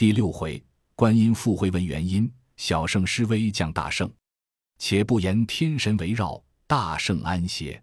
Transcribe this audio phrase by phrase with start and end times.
[0.00, 0.64] 第六回，
[0.96, 4.10] 观音复会问原因，小圣施威降大圣。
[4.78, 7.78] 且不言天神围绕，大圣安歇。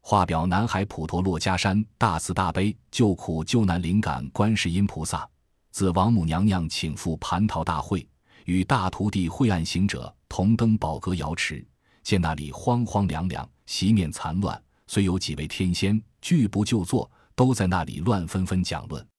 [0.00, 5.24] 画表南海普陀珞珈山大慈大悲救苦救难灵感观世音菩萨，
[5.70, 8.04] 自王母娘娘请赴蟠桃大会，
[8.46, 11.64] 与大徒弟晦暗行者同登宝阁瑶池，
[12.02, 19.11] 见那里荒荒凉凉，席面残乱，虽有几位天仙拒不就坐，都在那里乱纷纷讲论。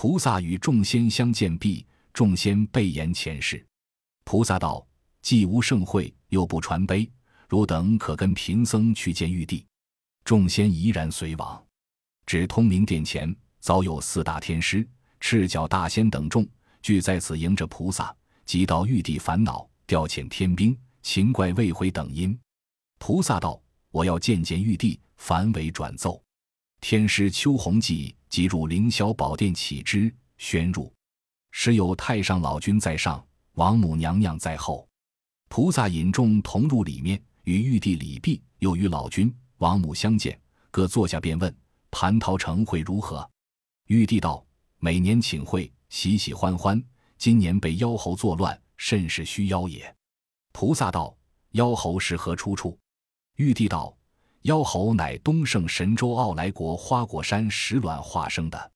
[0.00, 3.66] 菩萨与众仙相见毕，众仙备言前世。
[4.22, 4.86] 菩萨道
[5.22, 7.10] ：“既无盛会，又不传碑，
[7.48, 9.66] 汝等可跟贫僧去见玉帝。”
[10.22, 11.60] 众仙怡然随往，
[12.26, 16.46] 至通明殿前，早有四大天师、赤脚大仙等众
[16.80, 18.14] 俱在此迎着菩萨。
[18.46, 22.38] 即到玉帝烦恼，调遣天兵，秦怪未回等因。
[23.00, 26.22] 菩萨道：“我要见见玉帝，凡为转奏。”
[26.80, 30.92] 天师邱弘济即入凌霄宝殿启之，宣入。
[31.50, 33.24] 时有太上老君在上，
[33.54, 34.86] 王母娘娘在后。
[35.48, 39.34] 菩萨引众同入里面，与玉帝礼毕，又与老君。
[39.56, 40.38] 王母相见，
[40.70, 41.52] 各坐下，便问
[41.90, 43.28] 蟠桃城会如何。
[43.86, 44.46] 玉帝道
[44.78, 46.80] ：“每年请会，喜喜欢欢。
[47.16, 49.92] 今年被妖猴作乱，甚是虚妖也。”
[50.52, 51.16] 菩萨道
[51.52, 52.78] ：“妖猴是何出处？”
[53.36, 53.96] 玉帝道
[54.42, 58.72] ：“妖猴乃东胜神州傲来国花果山石卵化生的，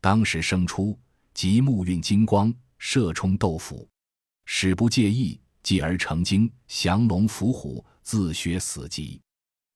[0.00, 0.98] 当时生出，
[1.34, 3.86] 即木运金光，射冲斗府，
[4.46, 9.20] 始不介意，继而成精，降龙伏虎，自学死极。”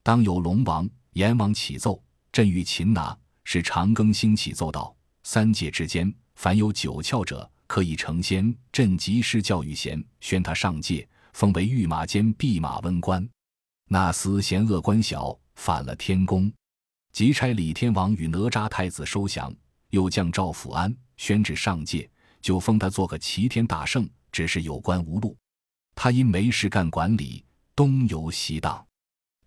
[0.05, 3.17] 当有龙王、阎王启奏，朕欲擒拿。
[3.47, 8.55] 是长庚星起奏道：三界之间，凡有九窍者，可以成仙。
[8.73, 13.29] 朕即施教育贤，宣他上界，封为御马监弼马温官。
[13.89, 16.53] 那厮嫌恶官小，反了天宫，
[17.13, 19.55] 即差李天王与哪吒太子收降，
[19.91, 22.09] 又降赵福安宣旨上界，
[22.41, 24.09] 就封他做个齐天大圣。
[24.33, 25.37] 只是有官无禄，
[25.95, 27.45] 他因没事干，管理
[27.77, 28.85] 东游西荡。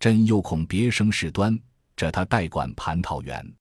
[0.00, 1.60] 朕又恐别生事端，
[1.94, 3.54] 这他代管蟠桃园。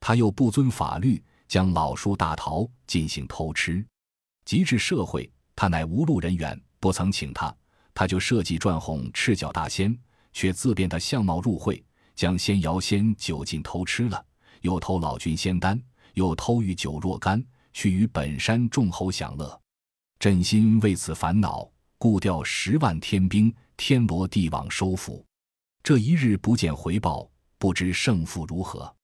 [0.00, 3.86] 他又不遵法律，将老叔大桃进行偷吃。
[4.44, 7.54] 及至社会，他乃无路人员，不曾请他，
[7.94, 9.96] 他就设计转哄赤脚大仙，
[10.34, 11.82] 却自变他相貌入会，
[12.14, 14.22] 将仙瑶仙酒尽偷吃了，
[14.60, 15.80] 又偷老君仙丹，
[16.12, 19.58] 又偷御酒若干，去与本山众猴享乐。
[20.18, 25.24] 朕心为此烦恼，故调十万天兵，天罗地网收服。
[25.82, 28.94] 这一日不见回报，不知胜负如何。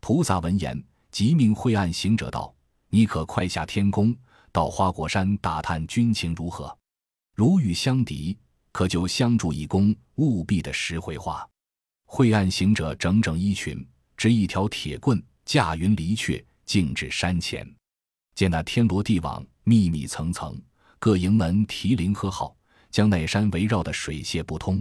[0.00, 2.54] 菩萨闻言，即命晦暗行者道
[2.88, 4.14] ：“你可快下天宫，
[4.52, 6.76] 到花果山打探军情如何。
[7.34, 8.36] 如遇相敌，
[8.78, 11.44] 可就相助一功，务必的实回话。”
[12.06, 13.84] 晦暗行者整整衣裙，
[14.16, 17.68] 执一条铁棍，驾云离去，径至山前，
[18.36, 20.56] 见那天罗地网密密层层，
[21.00, 22.56] 各营门提铃喝号，
[22.88, 24.80] 将那山围绕的水泄不通。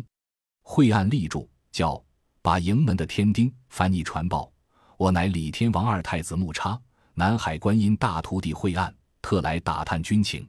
[0.61, 1.99] 晦暗立住，叫
[2.43, 4.51] 把营门的天丁烦你传报，
[4.97, 6.79] 我乃李天王二太子木叉，
[7.15, 10.47] 南海观音大徒弟晦暗，特来打探军情。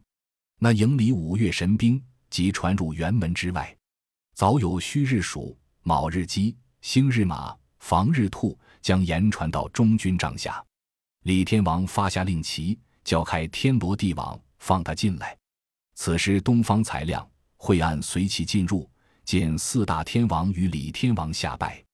[0.59, 1.99] 那营里五岳神兵
[2.31, 3.77] 即传入辕门之外，
[4.35, 10.65] 早有戌日鼠、卯日鸡、星日马、房日兔，将言传到中军帐下。
[11.25, 15.37] 李天王发下令旗，叫开天罗地网，放他进来。
[15.95, 18.89] 此时东方才亮，晦暗随其进入。
[19.25, 21.85] 见四大天王与李天王下拜，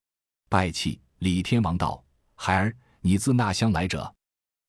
[0.47, 1.01] 拜泣。
[1.19, 2.01] 李天王道
[2.35, 4.15] ：“孩儿，你自那乡来者？”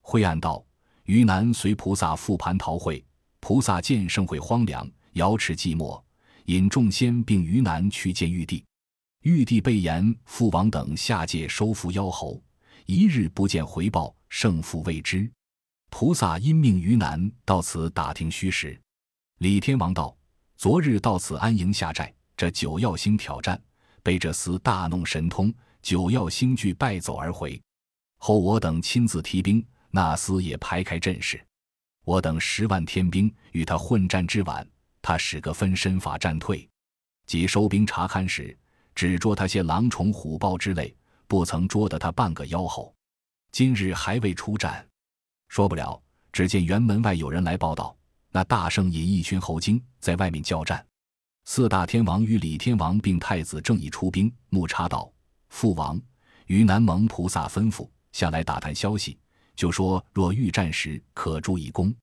[0.03, 0.65] 晦暗道
[1.05, 3.05] ：“于南随菩萨赴蟠桃会，
[3.39, 6.03] 菩萨见盛会荒凉，瑶池寂寞，
[6.45, 8.63] 引众仙并于南去见玉帝。
[9.23, 12.41] 玉帝备言父王等下界收服妖猴，
[12.85, 15.31] 一日不见回报，胜负未知。
[15.89, 18.79] 菩萨因命于南到此打听虚实。”
[19.41, 20.15] 李天王道
[20.57, 23.59] ：“昨日到此安营下寨。”这九曜星挑战，
[24.03, 25.51] 被这厮大弄神通，
[25.81, 27.59] 九曜星俱败走而回。
[28.19, 31.43] 后我等亲自提兵，那厮也排开阵势。
[32.05, 34.69] 我等十万天兵与他混战之晚，
[35.07, 36.69] 他使个分身法战退。
[37.27, 38.59] 即收兵查勘时，
[38.93, 40.93] 只捉他些狼虫虎豹之类，
[41.29, 42.93] 不曾捉得他半个妖猴。
[43.53, 44.85] 今日还未出战，
[45.47, 46.03] 说不了。
[46.33, 47.97] 只见辕门外有人来报道，
[48.33, 50.85] 那大圣引一群猴精在外面交战。
[51.45, 54.31] 四大天王与李天王并太子正义出兵。
[54.49, 55.09] 木叉道
[55.51, 56.03] ：“父王，
[56.47, 59.17] 于南蒙菩萨吩咐下来打探消息，
[59.55, 61.95] 就说若遇战时可助一功。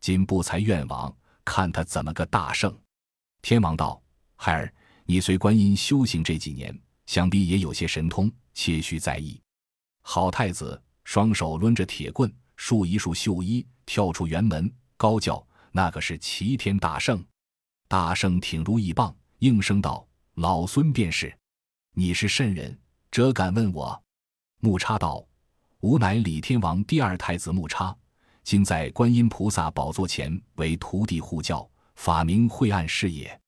[0.00, 1.14] 今不才愿往，
[1.44, 2.76] 看他怎么个大圣。”
[3.42, 4.02] 天王道
[4.36, 9.40] ：“孩儿，你随观音修行这几年，想必也有些神通，切须在意。”
[10.02, 17.24] 好太子双手抡着铁棍，束一束袖衣，跳出辕门，高叫：“那可是齐天大圣！”
[17.88, 21.36] 大圣挺如意棒，应声道：“老孙便是。
[21.92, 22.78] 你是甚人？
[23.10, 24.00] 辄敢问我？”
[24.60, 25.26] 木叉道
[25.80, 27.96] ：“吾乃李天王第二太子木叉，
[28.42, 33.38] 今在观音菩萨宝座前为徒弟护教，法名晦暗是也。”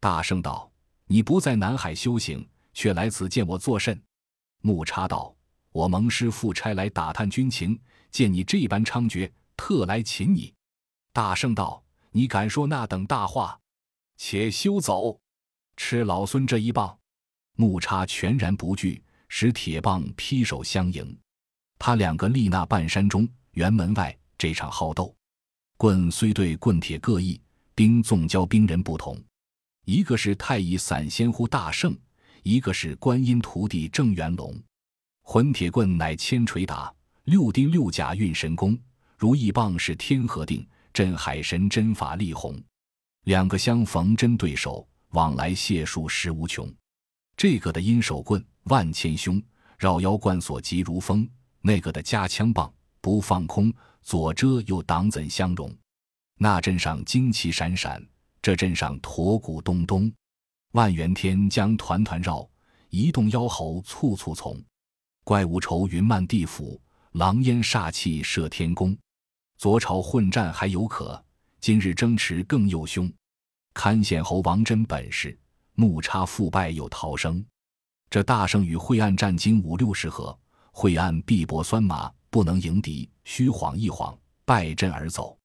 [0.00, 0.70] 大圣道
[1.06, 4.00] ：“你不在南海修行，却来此见我作甚？”
[4.62, 5.34] 木叉道
[5.72, 7.80] ：“我蒙师父差来打探军情，
[8.10, 10.52] 见你这般猖獗，特来擒你。”
[11.12, 13.58] 大圣道：“你敢说那等大话？
[14.16, 15.18] 且休走！
[15.76, 16.98] 吃老孙这一棒！”
[17.56, 21.18] 木叉全然不惧，使铁棒劈手相迎。
[21.78, 25.14] 他两个立那半山中辕门外，这场好斗。
[25.76, 27.40] 棍虽对棍铁各异，
[27.76, 29.16] 兵纵交兵人不同。
[29.84, 31.96] 一个是太乙散仙乎大圣。
[32.42, 34.60] 一个是观音徒弟郑元龙，
[35.22, 36.92] 混铁棍乃千锤打，
[37.26, 38.76] 六丁六甲运神功，
[39.16, 42.60] 如意棒是天河定，镇海神针法力宏。
[43.22, 46.68] 两个相逢真对手，往来解数实无穷。
[47.36, 49.40] 这个的阴手棍万千凶，
[49.78, 51.24] 绕腰贯锁急如风；
[51.60, 53.72] 那个的夹枪棒不放空，
[54.02, 55.74] 左遮右挡怎相容？
[56.38, 58.04] 那阵上旌旗闪闪，
[58.40, 60.12] 这阵上驼鼓咚咚。
[60.72, 62.48] 万元天将团团绕，
[62.88, 64.60] 一动妖猴簇簇从。
[65.22, 66.80] 怪物愁云漫地府，
[67.12, 68.96] 狼烟煞气射天宫。
[69.56, 71.22] 左朝混战还有可，
[71.60, 73.10] 今日争持更又凶。
[73.72, 75.38] 堪显猴王真本事，
[75.74, 77.44] 木叉腹败又逃生。
[78.10, 80.36] 这大圣与晦暗战经五六十合，
[80.72, 85.36] 晦暗臂膊酸麻，不能迎敌，虚晃一晃，败阵而走。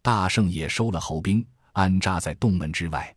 [0.00, 3.12] 大圣也收了猴兵，安扎在洞门之外。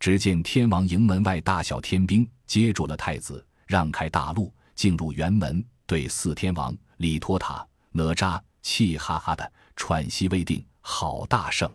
[0.00, 10.64] 只见天王营门外大小天兵接住了太子，让开大路，进入辕门，对四天王李托塔、哪吒气哈哈的喘息未定。
[10.80, 11.70] 好大圣，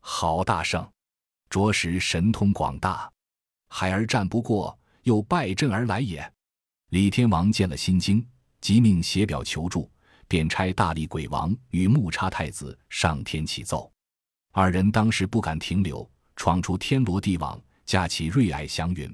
[0.00, 0.86] 好大圣，
[1.48, 3.10] 着实神通广大，
[3.70, 6.30] 孩儿战不过，又败阵而来也。
[6.90, 8.22] 李天王见了心惊，
[8.60, 9.90] 即命写表求助，
[10.28, 13.90] 便差大力鬼王与木叉太子上天启奏。
[14.52, 16.08] 二人当时不敢停留。
[16.40, 19.12] 闯出天罗地网，架起瑞霭祥云，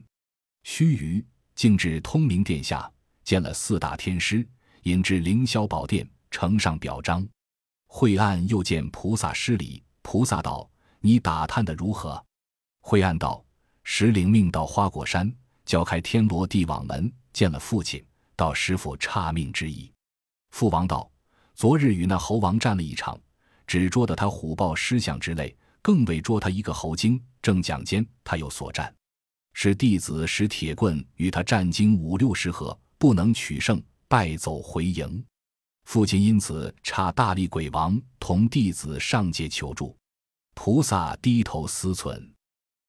[0.63, 1.25] 须臾
[1.55, 2.87] 竟至通明殿下，
[3.25, 4.47] 见了四大天师，
[4.83, 7.27] 引至凌霄宝殿，呈上表彰。
[7.87, 10.69] 晦暗又见菩萨施礼，菩萨道
[11.01, 12.23] ：“你打探的如何？”
[12.85, 13.43] 晦暗道
[13.85, 15.35] ：“石灵命到花果山，
[15.65, 18.05] 叫开天罗地网门，见了父亲，
[18.37, 19.91] 道师傅差命之意。”
[20.55, 21.11] 父王道
[21.57, 23.21] ：“昨日与那猴王战了一场，
[23.67, 25.53] 只捉得他虎豹狮象之类。”
[25.83, 28.95] 更未捉他一个猴精，正讲间，他有所战，
[29.53, 35.23] 是弟子使铁棍与他战经五六十合，不能取胜，败走回营。
[35.87, 39.95] 父亲因此差大力鬼王同弟子上界求助。
[40.55, 42.31] 菩萨低头思忖，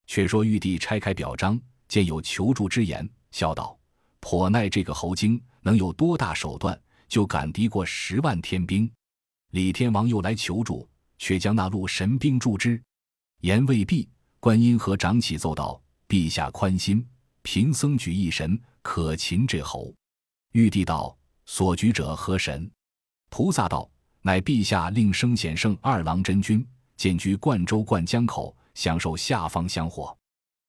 [0.06, 3.78] 却说玉帝拆开表彰，见有求助之言，笑道
[4.22, 6.80] ：“颇耐这个猴精能有多大手段，
[7.16, 8.92] 就敢敌过十万天兵。”
[9.56, 10.86] 李天王又来求助。
[11.18, 12.82] 却将那路神兵助之。
[13.40, 14.10] 言未毕，
[14.42, 17.08] 观音和长起奏道：“陛下宽心，
[17.42, 19.96] 贫僧举一神可擒这猴。”
[20.52, 21.18] 玉帝道
[21.48, 22.70] ：“所举者何神？”
[23.32, 23.90] 菩萨道
[24.22, 26.68] ：“乃陛下令生显圣二郎真君，
[26.98, 30.14] 建居灌州灌江口，享受下方香火。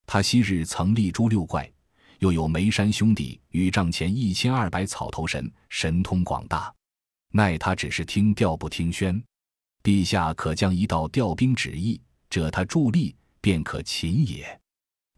[0.07, 1.69] 他昔日曾立诛六怪，
[2.19, 6.75] 又有眉山兄弟与帐前一千二百草头神，神通广大。
[7.33, 9.23] 奈他只是听调不听宣。”
[9.83, 14.61] 陛下可将一道调兵旨意，这他助力，便可擒也。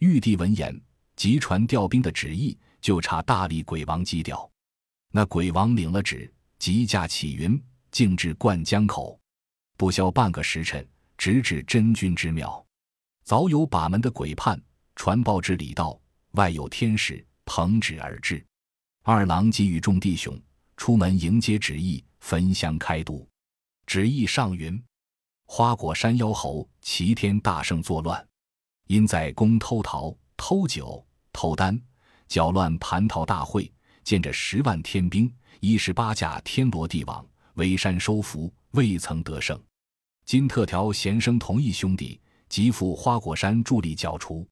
[0.00, 0.78] 玉帝闻言，
[1.16, 4.50] 即传调兵的旨意，就差大力鬼王击调。
[5.10, 7.58] 那鬼王领了旨，即驾起云，
[7.90, 9.18] 径至灌江口。
[9.78, 10.86] 不消半个时辰，
[11.16, 12.62] 直至真君之庙。
[13.24, 14.60] 早有把门的鬼判
[14.96, 15.98] 传报至李道，
[16.38, 18.44] 外有天使捧旨而至。
[19.02, 20.40] 二郎即与众弟兄
[20.76, 23.28] 出门迎接旨意，焚香开读。
[23.86, 24.80] 旨意上云：
[25.46, 28.24] 花果山妖猴齐天大圣作乱，
[28.86, 31.80] 因在宫偷桃、偷酒、偷丹，
[32.28, 33.70] 搅乱蟠桃大会。
[34.04, 35.30] 见着十万天兵，
[35.60, 39.60] 一十八架天罗地网，围山收服，未曾得胜。
[40.24, 42.18] 今特调贤生同义兄弟，
[42.48, 44.48] 即赴花果山助力剿除。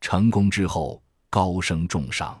[0.00, 1.01] 成功之后，
[1.32, 2.38] 高声重赏。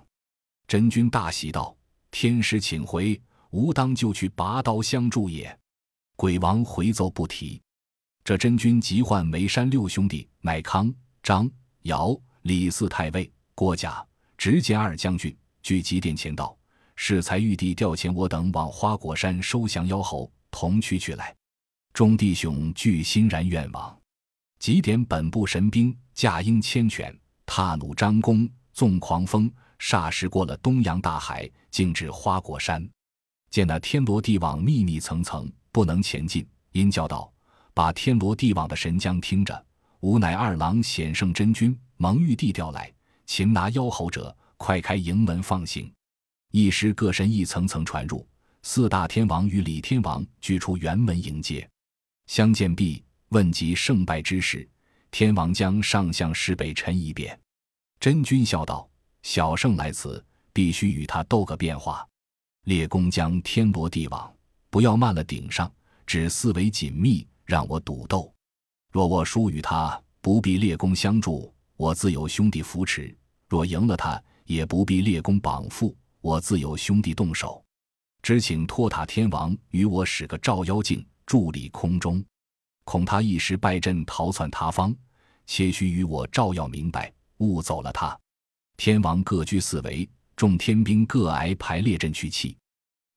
[0.68, 1.74] 真君大喜道
[2.12, 3.18] ：“天师请回，
[3.48, 5.58] 吾当就去拔刀相助也。”
[6.14, 7.58] 鬼王回奏不提，
[8.22, 11.50] 这真君急唤眉山六兄弟，乃康、张、
[11.84, 14.06] 姚、李四太尉、郭甲，
[14.36, 16.54] 直节二将军，聚集殿前道
[16.94, 21.34] ：“适才玉帝调遣我等往花果山收降妖猴，同去去来。”
[21.94, 23.98] 众弟兄俱欣然愿往。
[24.58, 32.88] 即点本部神兵，驾鹰牵犬，踏弩张弓，纵狂风，霎时过了东洋大海，径至花果山。
[33.50, 37.32] 见那天罗地网密密层层，不能前进，因叫道
[37.74, 39.64] ：“把天罗地网的神将听着！
[40.00, 42.92] 吾乃二郎显圣真君，蒙玉帝调来，
[43.26, 45.92] 擒拿妖猴者，快开营门放行。”
[46.50, 48.26] 一时各神一层层传入，
[48.62, 51.68] 四大天王与李天王俱出辕门迎接，
[52.26, 53.02] 相见毕。
[53.28, 54.68] 问及胜败之事，
[55.10, 57.40] 天王将上相师北辰一遍。
[58.02, 58.90] 真君笑道
[59.22, 60.20] ：“小圣来此，
[60.52, 62.04] 必须与他斗个变化。
[62.64, 64.34] 列公将天罗地网，
[64.70, 65.72] 不要慢了顶上，
[66.04, 68.34] 只四围紧密，让我赌斗。
[68.90, 73.14] 若我输与他，不必列公相助，我自有兄弟扶持；
[73.48, 77.64] 若赢了他，也不必列公绑缚，我自有兄弟动手。
[78.20, 82.20] 只请托塔天王与我使个照妖镜，伫立空中。”
[82.82, 84.92] 恐他一时败阵逃窜他方，
[85.46, 88.16] 且须与我照耀明白，误走了他。
[88.76, 92.56] 天王各居四围，众天兵各挨排列阵去气。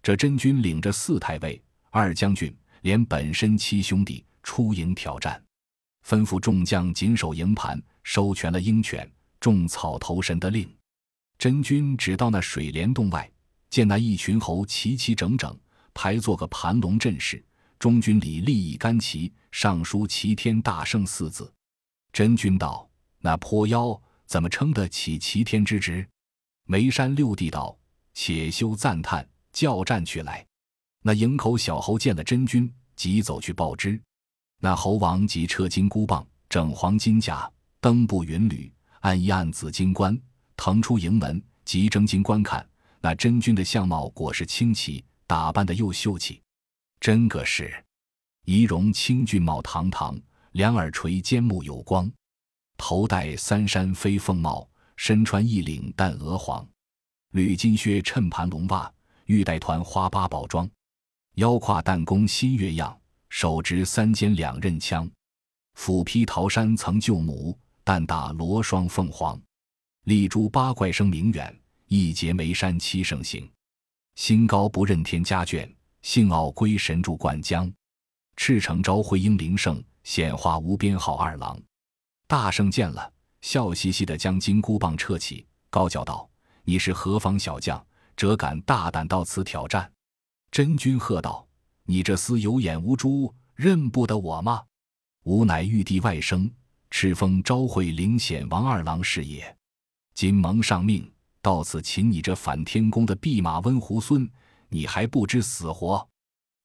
[0.01, 5.41] 这真君领着四太尉、二将军，连本身七兄弟出营挑战，
[6.05, 10.69] 吩咐众将紧守营盘，收全了鹰犬、种草头神的令。
[11.37, 13.29] 真君只到那水帘洞外，
[13.69, 15.57] 见那一群猴齐齐整整
[15.93, 17.43] 排做个盘龙阵势。
[17.77, 21.51] 中军里立一杆旗，上书“齐天大圣”四字。
[22.13, 22.87] 真君道
[23.19, 26.07] ：“那泼妖怎么称得起齐天之职？”
[26.67, 27.77] 眉山六弟道
[28.13, 30.45] ：“且休赞叹，叫战去来。”
[31.01, 34.01] 那营口小猴见了真君，即走去报之。
[34.59, 37.47] 那猴王即撤金箍棒，整黄金甲，
[37.79, 40.19] 登步云履，按一按紫金冠，
[40.57, 42.67] 腾出营门，即睁睛观看。
[43.01, 46.41] 那真君的相貌果是清奇，打扮的又秀气。
[46.99, 47.71] 真个是，
[48.45, 50.19] 仪容清俊貌堂堂，
[50.53, 52.11] 两耳垂尖目有光，
[52.77, 56.67] 头戴三山飞凤帽，身穿一领淡鹅黄，
[57.31, 58.91] 履金靴衬盘龙袜，
[59.25, 60.69] 玉带团花八宝装，
[61.35, 62.97] 腰挎弹弓新月样，
[63.29, 65.09] 手执三尖两刃枪，
[65.75, 69.39] 斧劈桃山曾救母，弹打罗双凤凰，
[70.03, 73.49] 立珠八怪声名远，一结眉山七圣行，
[74.15, 75.69] 心高不认天家眷。
[76.01, 77.73] 幸傲归神助灌江，
[78.35, 81.59] 赤诚昭辉英灵圣显化无边号二郎。
[82.27, 86.27] 大圣见了，笑嘻嘻的将金箍棒撤起，高叫道
[86.65, 87.85] ：“你是何方小将？
[88.17, 89.91] 辄敢大胆到此挑战？”
[90.49, 91.47] 真君喝道
[91.85, 94.63] ：“你这厮有眼无珠，认不得我吗？
[95.25, 96.49] 吾乃玉帝外甥，
[96.89, 99.55] 赤峰昭惠灵显王二郎是也。
[100.15, 101.11] 今蒙上命
[101.43, 104.27] 到此擒你这反天宫的弼马温猢狲。”
[104.69, 106.05] 你还不知死活？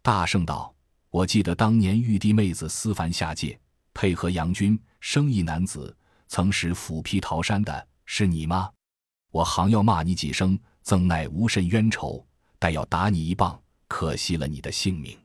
[0.01, 0.75] 大圣道
[1.11, 3.61] ：“我记得当年玉帝妹子思凡下界，
[3.93, 5.97] 配合杨军生意男子，
[6.29, 8.71] 曾使斧劈桃山的是你吗？
[9.31, 12.25] 我行要骂你几声，曾乃无甚冤仇，
[12.59, 15.19] 待要打你一棒，可惜了你的性命。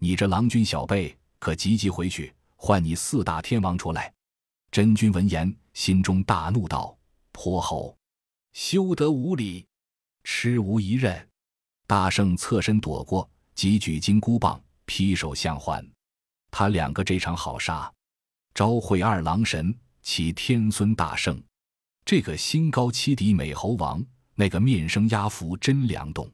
[0.00, 4.12] 你这郎君小辈，可急急回去唤你四大天王出来。”
[4.72, 6.98] 真君闻言，心中大怒，道
[7.30, 7.96] ：“泼猴，
[8.52, 9.64] 休得无礼，
[10.24, 11.28] 痴无一任！”
[11.86, 15.86] 大圣侧身躲过，即举金箍棒劈手相还。
[16.50, 17.92] 他两个这场好杀，
[18.54, 21.42] 召会二郎神，其天孙大圣。
[22.04, 24.00] 这个心高气敌美猴王，
[24.36, 26.30] 那个面生压服真良动。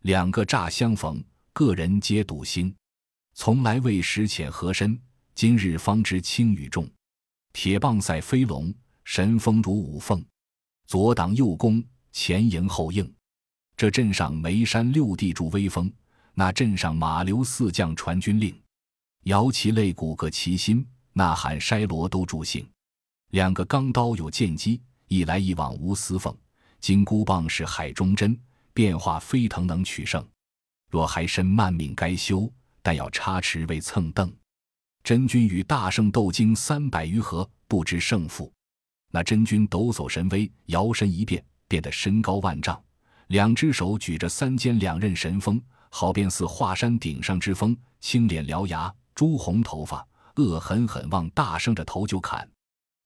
[0.00, 2.74] 两个乍相逢，个人皆笃心。
[3.34, 5.00] 从来未识浅和深，
[5.36, 6.90] 今日方知轻与重。
[7.52, 10.24] 铁棒赛飞龙，神风如五凤。
[10.88, 13.08] 左挡右攻，前迎后应。
[13.76, 15.92] 这镇上眉山六地助威风，
[16.34, 18.52] 那镇上马刘四将传军令，
[19.24, 22.66] 摇旗擂鼓各齐心，呐喊筛锣都助兴。
[23.30, 26.36] 两个钢刀有剑机，一来一往无私缝。
[26.80, 28.38] 金箍棒是海中针，
[28.74, 30.26] 变化飞腾能取胜。
[30.90, 32.52] 若还身慢命该休，
[32.82, 34.32] 但要插翅为蹭蹬。
[35.04, 38.52] 真君与大圣斗经三百余合，不知胜负。
[39.10, 42.82] 那真君抖擞神威，摇身一变，变得身高万丈。
[43.28, 47.76] 两只手举着三尖两刃神锋，好便似华山顶上之峰。
[48.00, 52.48] 青脸獠牙，朱红头发，恶狠狠往大圣的头就砍。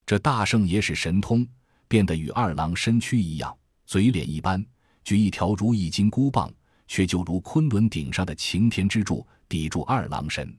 [0.04, 1.46] 这大圣也使神通，
[1.88, 3.56] 变得与二郎身躯一样，
[3.86, 4.64] 嘴脸一般，
[5.04, 6.52] 举一条如意金箍棒，
[6.86, 10.56] 却就如昆仑顶上的擎天之柱，抵住二郎神。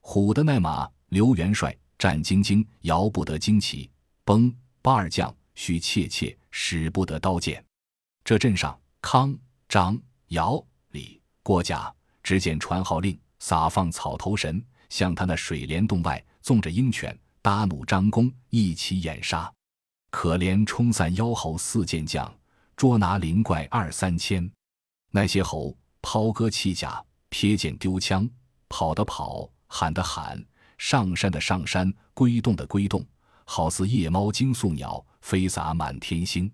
[0.00, 3.88] 虎的那马刘元帅战兢兢，摇不得旌旗；
[4.24, 7.64] 崩八二将须切切，使不得刀剑。
[8.24, 8.78] 这阵上。
[9.02, 9.34] 康、
[9.66, 9.98] 张、
[10.28, 11.90] 姚、李、郭、贾，
[12.22, 19.50] 只见传号令，撒放草头神，向他那水帘洞外纵着鹰犬，搭弩张弓，一起掩杀。
[20.10, 22.30] 可怜冲散妖猴四健将，
[22.76, 24.50] 捉拿灵怪二三千。
[25.10, 28.28] 那些猴抛戈弃甲，瞥剑丢枪，
[28.68, 30.44] 跑的跑，喊的喊，
[30.76, 33.06] 上山的上山，归洞的归洞，
[33.44, 36.50] 好似夜猫惊宿鸟，飞洒满天星。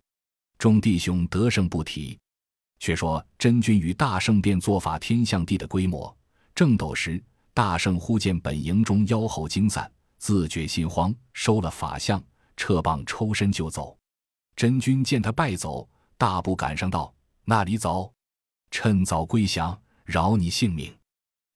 [0.58, 2.18] 众弟兄得胜不提。
[2.78, 6.14] 却说真君与大圣便做法天象地的规模，
[6.54, 7.22] 正斗时，
[7.56, 12.22] 大圣忽见本营中妖猴惊散，自觉心慌，收了法相，
[12.54, 13.96] 撤棒抽身就走。
[14.54, 17.10] 真君见他败走，大步赶上道
[17.46, 18.12] ：“那里走？
[18.70, 20.94] 趁早归降，饶你性命。”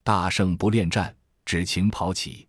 [0.03, 1.15] 大圣不恋战，
[1.45, 2.49] 只情跑起，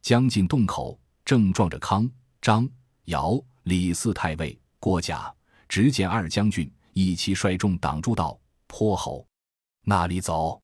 [0.00, 2.10] 将近洞口，正撞着康、
[2.40, 2.66] 张、
[3.04, 5.30] 姚、李四太尉、郭甲，
[5.68, 6.72] 只见二将军。
[6.94, 9.26] 一齐率众挡住道：“泼猴，
[9.82, 10.58] 那里走？”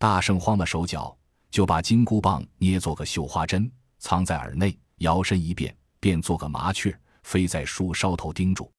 [0.00, 1.15] 大圣慌了手脚，
[1.56, 8.70] 就把金箍棒捏做个绣花针，藏在耳内，摇身一变，变做个麻雀，飞在树梢头盯住。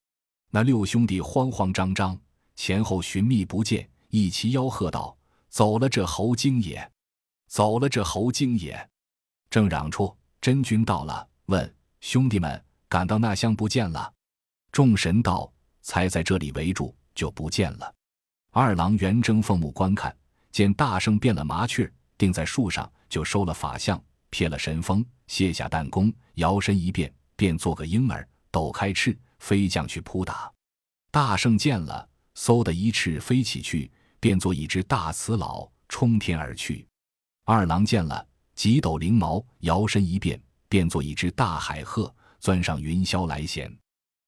[0.51, 2.15] 那六兄弟慌慌张张，
[2.53, 5.17] 前后寻觅不见，一齐吆喝道
[5.49, 6.87] ：“走了这猴精也！
[7.47, 8.89] 走了这猴精也！”
[9.49, 14.13] 正嚷出，真君到了，问兄弟们：“赶到那厢不见了？”
[14.71, 15.51] 众神道。
[15.81, 17.91] 才在这里围住，就不见了。
[18.51, 20.15] 二郎圆睁凤目观看，
[20.51, 30.51] 见大圣变了麻雀，定在树上，就收了法相，撇了神风，卸下弹弓，摇身一变，便做个婴儿，抖开翅，飞将去扑打。
[31.11, 36.85] 大圣见了，嗖的一翅飞起去，变作一只大雌老，冲天而去。
[37.45, 43.71] 二郎见了，几抖翎毛，摇身一变，变作一只大海鹤，钻上云霄来衔。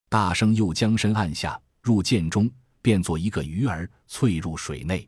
[0.07, 2.49] 大圣又将身按下，入涧中，
[2.81, 5.07] 变作一个鱼儿，翠入水内。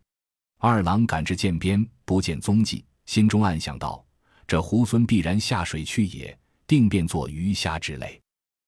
[0.64, 4.06] 二郎赶至涧边，不见踪迹，心中暗想道
[4.46, 6.38] ：“这猢狲必然下水去也，
[6.68, 8.22] 定变作鱼虾之类。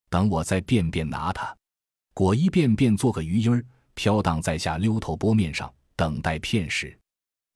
[0.10, 1.56] 等我再变变拿他。”
[2.16, 3.64] 果一变变做个鱼鹰儿，
[3.94, 7.00] 飘荡在下溜头波面上，等待片时。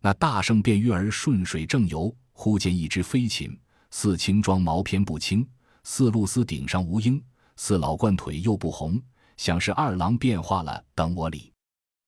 [0.04, 3.60] 那大圣变鱼儿顺水正游，忽见一只飞禽，
[3.90, 5.44] 似青装毛偏不青，
[5.84, 7.20] 似露丝顶上无缨。
[7.56, 9.02] 似老鹳腿又不红，
[9.36, 10.86] 想是二郎变化了。
[10.94, 11.52] 等我理，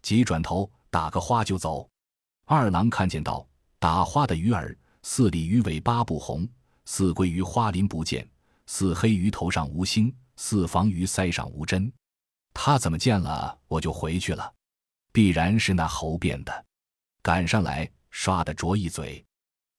[0.04, 1.89] 急转头打个花就走。
[2.52, 6.50] 二郎看见道：“打花的鱼儿，似鲤鱼尾巴不红，
[6.84, 8.28] 似鲑鱼花鳞不见，
[8.66, 11.94] 似黑鱼头上无星，似房鱼腮上无针。
[12.52, 14.52] 他怎么见了我就回去了？
[15.12, 16.66] 必然是那猴变的。
[17.22, 19.24] 赶上来，唰的啄一嘴，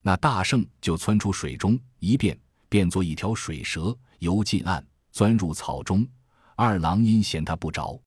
[0.01, 6.07] 那大圣就窜出水中，一变变作一条水蛇，游进岸。”钻入草中，
[6.55, 8.01] 二郎因嫌他不着，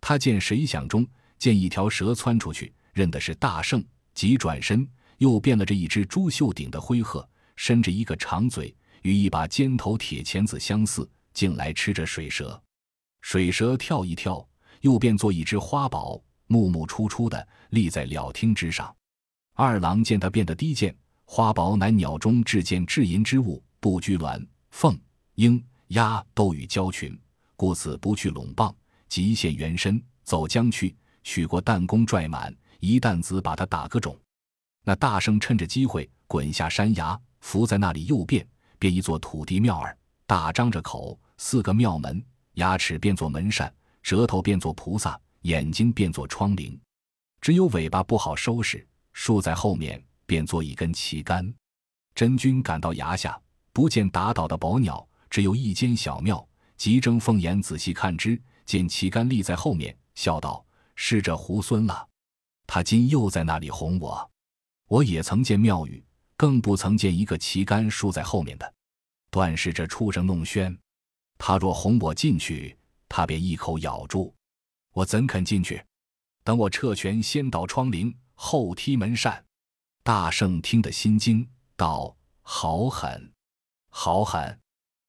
[0.00, 1.06] 他见谁想中，
[1.38, 12.60] 见一条蛇窜出去，认的是大圣，急转身，又变了这一只朱绣顶的灰鹤，伸着一个长嘴，与一把尖头铁钳子相似，竟来吃着水蛇。
[13.20, 14.46] 水蛇跳一跳，
[14.80, 18.94] 又变作一只花宝，木木出出的立在了厅之上。
[19.54, 20.94] 二郎见他变得低贱，
[21.24, 24.98] 花宝乃鸟中至贱至淫之物，不拘鸾凤
[25.34, 25.62] 鹰。
[25.90, 27.18] 鸭都与交群，
[27.56, 28.72] 故此不去笼棒，
[29.08, 30.94] 即现原身，走将去，
[31.24, 34.18] 取过弹弓拽满，一弹子把他打个肿。
[34.82, 38.46] 那大圣趁着机会滚下山崖，伏在那里又变，
[38.78, 42.22] 变一座土地庙儿，大张着口，四个庙门，
[42.54, 46.78] 牙齿变作门扇，舌头变作菩萨，眼睛变作窗棂，
[47.40, 51.52] 只有尾巴不好收拾，竖在后面，变作一根旗杆。
[52.14, 53.40] 真君赶到崖下，
[53.72, 55.06] 不见打倒的宝鸟。
[55.30, 56.44] 只有一间小庙，
[56.76, 60.64] 急睁凤眼仔细看之，见旗杆立在后面，笑道
[60.96, 62.09] ：“是这猢狲了。
[62.72, 64.30] 他今又在那里哄我。
[64.86, 66.04] 我也曾见庙宇，
[66.36, 68.74] 更不曾见一个旗杆竖在后面的，
[69.28, 70.78] 段氏这畜生弄喧。
[71.36, 72.78] 他若哄我进去，
[73.08, 74.32] 他便一口咬住，
[74.92, 75.84] 我怎肯进去？
[76.44, 79.44] 等我撤拳，先倒窗棂，后踢门扇。”
[80.04, 81.44] 大圣听得心惊，
[81.76, 83.32] 道：“好狠，
[83.88, 84.60] 好狠！”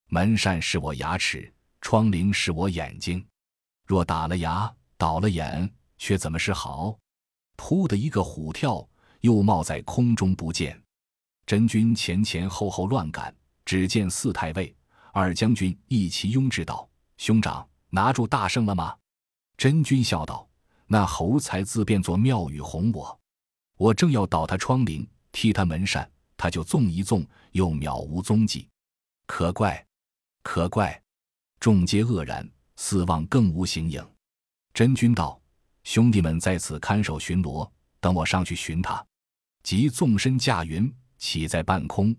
[0.09, 3.23] 门扇是我牙齿，窗棂是我眼睛。
[3.85, 6.97] 若打了牙，倒了眼，却怎么是好？
[7.55, 8.87] 扑的一个虎跳，
[9.21, 10.81] 又冒在空中不见。
[11.45, 13.35] 真君前前后后乱赶，
[13.65, 14.75] 只见四太尉、
[15.11, 18.95] 二将军一齐拥至道：“兄长，拿住大圣了吗？”
[19.57, 20.47] 真君笑道
[20.87, 23.19] ：“那猴才自变作庙宇哄我，
[23.77, 28.69] 我正要倒他窗棂，踢他门扇，他就纵一纵，又渺无踪迹，
[29.25, 29.85] 可怪。”
[30.43, 31.01] 可怪，
[31.59, 34.03] 众皆愕然，四望更无形影。
[34.73, 35.39] 真君道
[35.83, 39.03] ：“兄弟们在此看守巡逻，等我上去寻他。”
[39.63, 42.15] 即纵身驾云，起在半空。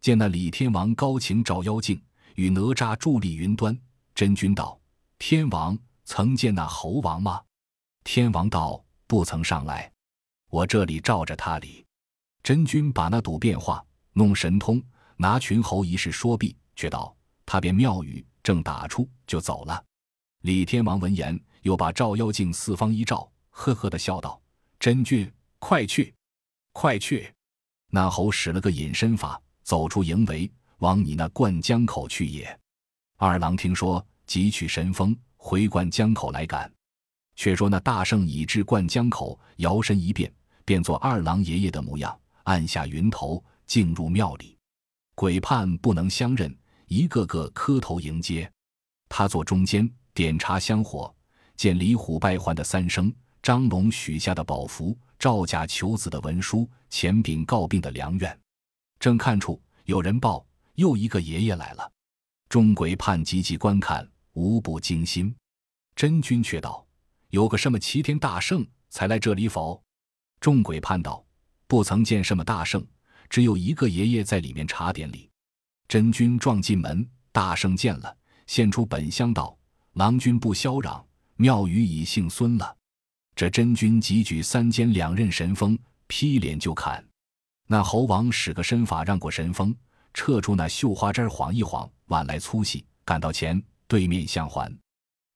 [0.00, 2.00] 见那李天王高擎照妖镜，
[2.34, 3.78] 与哪吒伫立云端。
[4.14, 4.78] 真君道
[5.18, 7.42] ：“天王曾见那猴王吗？”
[8.04, 9.90] 天王道：“不曾上来。
[10.50, 11.84] 我这里照着他哩。”
[12.44, 14.82] 真君把那赌变化，弄神通，
[15.16, 19.82] 拿群猴一事说毕，却道：“他便妙语，正打出就走了。”
[20.44, 24.40] 李天王闻言，又把照妖镜四方一照，呵呵的笑道
[24.80, 26.14] ：“真俊，快去，
[26.72, 27.30] 快去！”
[27.90, 29.38] 那猴使了个隐身法。
[29.62, 32.60] 走出营围，往你那灌江口去也。
[33.16, 36.70] 二郎听说，急取神风回灌江口来赶。
[37.34, 40.30] 却说那大圣已至灌江口，摇身一变，
[40.66, 44.58] 变作二郎爷爷的模样，按下云头，进入庙里。
[45.14, 46.54] 鬼判不能相认，
[46.88, 48.52] 一个个磕头迎接。
[49.08, 51.13] 他坐中间，点茶香火，
[51.56, 53.12] 见李虎拜还的三生，
[53.42, 58.38] 张龙许下的宝符，赵甲求子的文书，钱禀告病的良愿。
[58.98, 61.90] 正看处有人报，又一个爷爷来了。
[62.48, 65.34] 众鬼判急急观看，无不惊心。
[65.96, 66.84] 真君却道
[67.30, 69.82] ：“有个什么齐天大圣才来这里否？”
[70.40, 71.24] 众鬼判道
[71.66, 72.84] ：“不曾见什么大圣，
[73.28, 75.30] 只有一个爷爷在里面查点礼。”
[75.86, 79.56] 真君撞进门，大圣见了，现出本相道
[79.94, 81.04] ：“郎君不嚣嚷，
[81.36, 82.76] 庙宇已姓孙了。”
[83.36, 87.04] 这真君急举三尖两刃神锋，劈脸就砍。
[87.66, 89.74] 那猴王使个身法让过神风，
[90.12, 94.72] 撤出那绣花针晃一晃，挽来粗细，赶到前对面相还，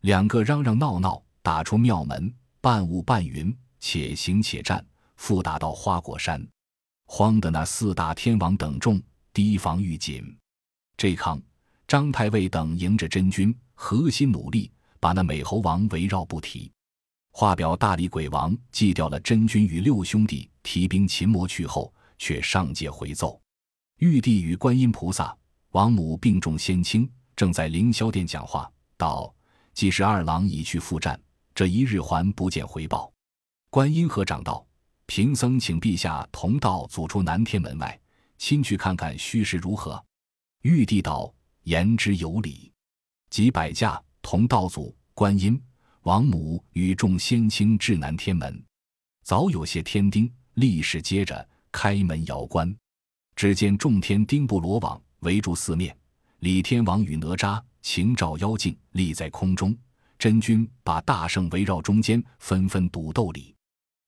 [0.03, 4.85] 两个嚷嚷闹闹，打出庙门，半雾半云，且行且战，
[5.17, 6.47] 复打到花果山，
[7.07, 10.37] 慌得那四大天王等众提防愈紧。
[10.97, 11.41] 这康
[11.89, 16.71] 张太尉等迎着真君，核心努力，把那美猴王围绕不提。
[17.31, 21.93] 画表大力鬼王祭掉了真君与六兄弟，提兵擒魔去后。
[22.21, 23.41] 却上界回奏，
[23.99, 25.39] 玉帝与观音菩萨、
[25.71, 29.33] 王母病重仙卿正在凌霄殿讲话，道
[29.73, 31.17] ：“既是二郎已去赴战，
[31.55, 33.09] 这一日还不见回报。”
[33.71, 34.67] 观音合掌道
[35.07, 37.97] ：“贫僧请陛下同道祖出南天门外，
[38.37, 40.05] 亲去看看虚实如何。”
[40.63, 41.33] 玉帝道
[41.63, 42.73] ：“言之有理。”
[43.31, 45.59] 即摆驾同道祖、观音、
[46.03, 48.63] 王母与众仙卿至南天门，
[49.25, 51.49] 早有些天丁立时接着。
[51.73, 52.77] 开门遥观，
[53.35, 55.97] 只见众天丁布罗网围住四面，
[56.41, 59.75] 李天王与哪吒擎照妖镜立在空中，
[60.19, 63.57] 真君把大圣围绕中间，纷纷赌斗里。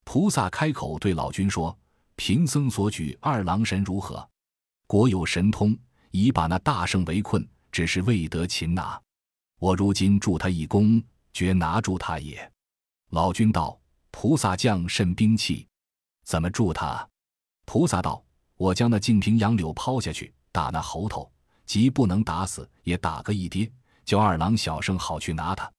[0.04, 1.74] 菩萨开口对老君说
[2.16, 4.28] ：“贫僧所举二郎神如何？
[4.86, 5.74] 国有神通，
[6.10, 9.00] 已把那大圣围困，只是未得擒拿。
[9.60, 11.00] 我如今助他一功，
[11.32, 12.50] 绝拿住他也。”
[13.12, 13.78] 老君道
[14.10, 15.68] ：“菩萨降甚兵器？
[16.24, 17.08] 怎么助他？”
[17.66, 18.24] 菩萨道
[18.56, 21.30] ：“我将那净瓶杨柳抛下去，打那猴头，
[21.66, 23.70] 即不能打死，也打个一跌，
[24.04, 25.70] 叫二郎小圣好去拿他。”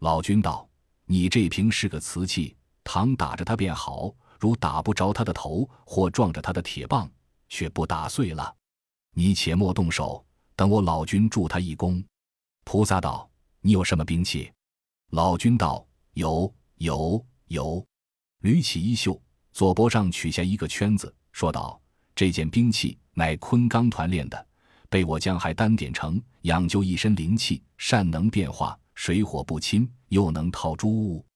[0.00, 0.68] 老君道
[1.06, 7.08] ：“你这瓶是个瓷器，倘打着他便好；如打不着他的头，或撞着他的铁棒，
[7.48, 8.56] 却不打碎了。
[9.14, 10.24] 你且莫动手，
[10.56, 12.02] 等我老君助他一功。”
[12.72, 13.28] 菩萨道
[13.62, 14.48] ：“你有什么兵器？”
[15.10, 17.84] 老君道：“有，有，有。”
[18.42, 21.12] 捋起衣袖，左脖上取下一个圈子。
[21.32, 21.82] 说道
[22.14, 24.46] ：“这件兵器乃昆冈团炼的，
[24.88, 31.26] 被我将还丹点成，养就一身灵气，善能变化，水火不侵，又能套诸物，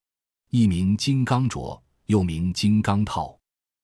[0.51, 3.37] 一名金刚镯，又名金刚套。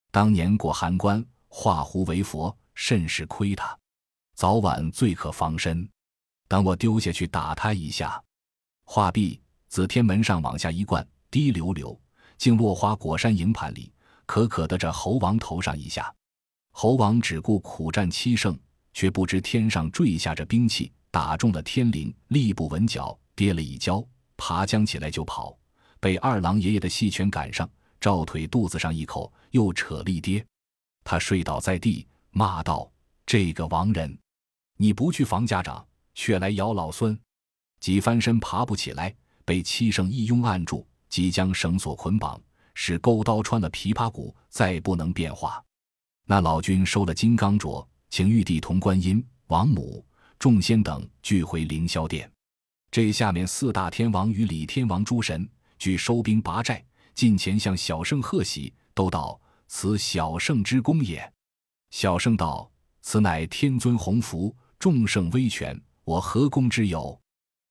[0.09, 3.77] 当年过函关，化狐为佛，甚是亏他，
[4.35, 5.85] 早晚最可防身。
[6.51, 8.21] 等我丢下去打他一下。”
[8.83, 11.97] 话毕，自天门上往下一灌，滴溜溜，
[12.37, 13.89] 竟落花果山营盘里。
[14.25, 16.13] 可可的这猴王头上一下，
[16.71, 18.59] 猴王只顾苦战七胜，
[18.93, 25.57] 却不知天上坠下着兵器，打中了天灵，力不稳脚，跌了一跤，爬将起来就跑，
[26.01, 27.69] 被二郎爷爷的细拳赶上，
[28.01, 30.45] 照腿肚子上一口，又扯了一跌，
[31.05, 32.91] 他睡倒在地，骂道
[33.25, 34.17] ：“这个亡人，
[34.75, 37.17] 你不去防家长，却来咬老孙！”
[37.79, 42.39] 几翻身爬不起来，被七圣一拥按住，即将绳索捆绑。
[42.73, 45.63] 使钩刀穿了琵琶骨，再不能变化。
[46.25, 50.03] 那老君收了金刚镯，请玉帝同观音、王母、
[50.39, 52.31] 众仙等俱回凌霄殿。
[52.89, 55.47] 这下面四大天王与李天王诸神
[55.77, 61.31] 俱收兵拔寨，近前向小圣贺喜，都道：“此小圣之功也。”
[61.91, 62.71] 小圣道
[63.01, 65.79] ：“此乃天尊洪福，众圣威权，
[66.11, 67.17] 我何功之有？”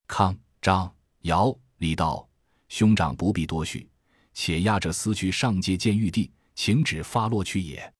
[0.09, 0.91] 康、张、
[1.23, 2.27] 尧、李道
[2.69, 3.87] ：“兄长不必多叙。”
[4.33, 7.93] 且押着司去上界见玉帝，请旨发落去也。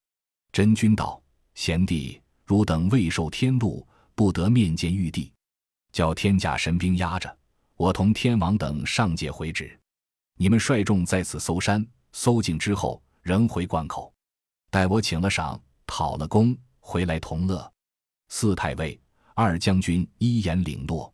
[0.51, 1.21] 真君道：
[1.53, 5.31] 贤弟，汝等未受天禄，不得面见玉帝，
[5.91, 7.37] 叫天甲神兵押着。
[7.75, 9.79] 我同天王等上界回旨，
[10.37, 14.11] 你们率众在此搜山，搜尽之后，仍回关口。
[14.71, 17.71] 待我请了赏，讨了功，回来同乐。
[18.29, 18.99] 四太尉、
[19.35, 21.11] 二将军一言领诺。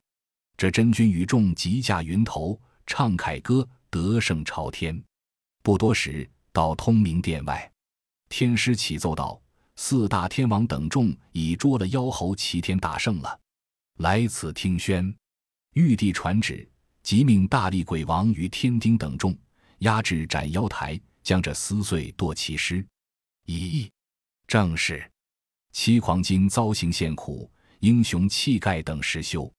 [0.56, 5.01] 这真君与众急驾云头，唱凯歌，得胜朝天。
[5.62, 7.71] 不多时，到通明殿外，
[8.30, 9.39] 天师启奏道
[9.75, 13.39] ：“四大天王等众已捉了妖猴齐天大圣了，
[13.97, 15.13] 来此听宣。”
[15.75, 16.67] 玉帝传旨，
[17.03, 19.38] 即命大力鬼王与天丁等众
[19.80, 22.84] 押至斩妖台，将这撕碎剁其尸。
[23.45, 23.88] 咦，
[24.47, 25.08] 正是
[25.71, 27.47] 七狂精遭刑陷苦，
[27.88, 29.50] 英雄气概等实修。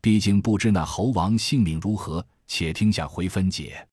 [0.00, 3.84] 毕竟不知那猴王性命如何，且听下回分解。